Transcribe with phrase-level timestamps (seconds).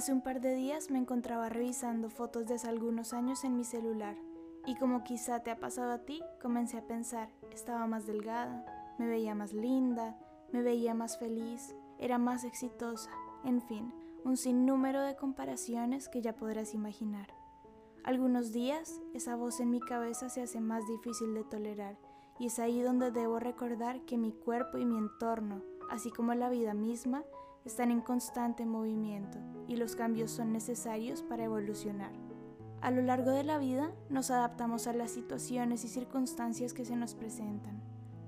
[0.00, 4.16] Hace un par de días me encontraba revisando fotos de algunos años en mi celular
[4.64, 8.64] y como quizá te ha pasado a ti, comencé a pensar, estaba más delgada,
[8.98, 10.18] me veía más linda,
[10.52, 13.10] me veía más feliz, era más exitosa,
[13.44, 13.92] en fin,
[14.24, 17.34] un sinnúmero de comparaciones que ya podrás imaginar.
[18.02, 21.98] Algunos días esa voz en mi cabeza se hace más difícil de tolerar
[22.38, 25.60] y es ahí donde debo recordar que mi cuerpo y mi entorno,
[25.90, 27.22] así como la vida misma,
[27.64, 29.38] están en constante movimiento
[29.68, 32.12] y los cambios son necesarios para evolucionar.
[32.80, 36.96] A lo largo de la vida nos adaptamos a las situaciones y circunstancias que se
[36.96, 37.82] nos presentan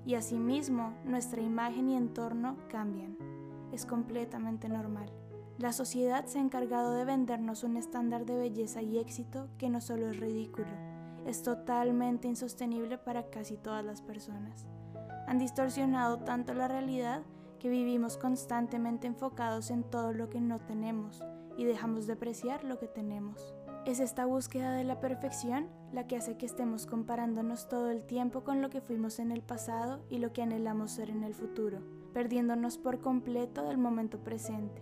[0.05, 3.17] y asimismo nuestra imagen y entorno cambian.
[3.71, 5.11] Es completamente normal.
[5.57, 9.81] La sociedad se ha encargado de vendernos un estándar de belleza y éxito que no
[9.81, 10.67] solo es ridículo,
[11.25, 14.65] es totalmente insostenible para casi todas las personas.
[15.27, 17.23] Han distorsionado tanto la realidad
[17.63, 21.23] que vivimos constantemente enfocados en todo lo que no tenemos
[21.55, 23.55] y dejamos de apreciar lo que tenemos.
[23.85, 28.43] Es esta búsqueda de la perfección la que hace que estemos comparándonos todo el tiempo
[28.43, 31.79] con lo que fuimos en el pasado y lo que anhelamos ser en el futuro,
[32.11, 34.81] perdiéndonos por completo del momento presente.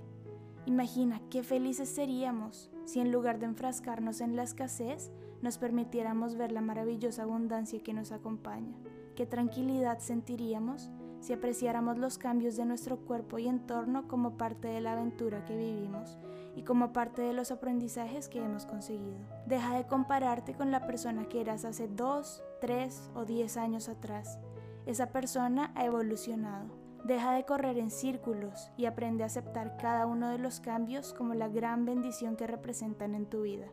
[0.66, 5.12] Imagina qué felices seríamos si en lugar de enfrascarnos en la escasez,
[5.44, 8.76] nos permitiéramos ver la maravillosa abundancia que nos acompaña.
[9.16, 10.90] Qué tranquilidad sentiríamos
[11.22, 15.56] si apreciáramos los cambios de nuestro cuerpo y entorno como parte de la aventura que
[15.56, 16.18] vivimos
[16.54, 19.20] y como parte de los aprendizajes que hemos conseguido.
[19.46, 24.38] Deja de compararte con la persona que eras hace dos, tres o diez años atrás.
[24.86, 30.30] Esa persona ha evolucionado Deja de correr en círculos y aprende a aceptar cada uno
[30.30, 33.68] de los cambios como la gran bendición que representan en tu vida.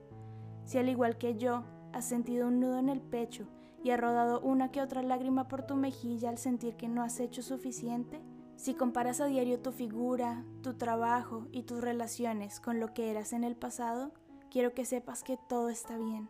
[0.64, 3.46] Si al igual que yo has sentido un nudo en el pecho
[3.83, 7.21] y ha rodado una que otra lágrima por tu mejilla al sentir que no has
[7.21, 8.21] hecho suficiente,
[8.57, 13.33] si comparas a diario tu figura, tu trabajo y tus relaciones con lo que eras
[13.33, 14.12] en el pasado,
[14.51, 16.29] quiero que sepas que todo está bien.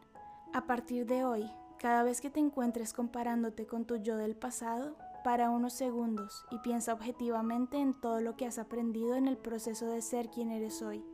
[0.53, 4.97] A partir de hoy, cada vez que te encuentres comparándote con tu yo del pasado,
[5.25, 9.87] para unos segundos y piensa objetivamente en todo lo que has aprendido en el proceso
[9.87, 11.05] de ser quien eres hoy,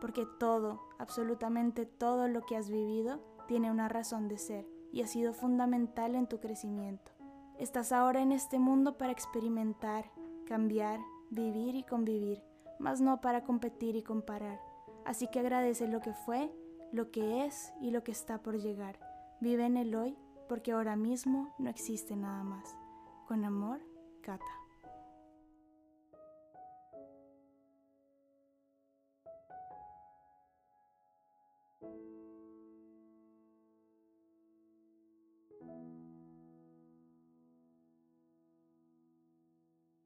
[0.00, 5.08] porque todo, absolutamente todo lo que has vivido tiene una razón de ser y ha
[5.08, 7.10] sido fundamental en tu crecimiento.
[7.58, 10.04] Estás ahora en este mundo para experimentar,
[10.46, 11.00] cambiar,
[11.30, 12.40] vivir y convivir,
[12.78, 14.60] mas no para competir y comparar.
[15.04, 16.48] Así que agradece lo que fue,
[16.92, 19.00] lo que es y lo que está por llegar.
[19.40, 20.16] Vive en el hoy
[20.48, 22.76] porque ahora mismo no existe nada más.
[23.26, 23.80] Con amor,
[24.22, 24.63] Cata.